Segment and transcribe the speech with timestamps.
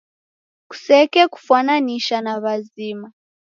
[0.69, 3.07] Kusekekufwananisha na w'azima.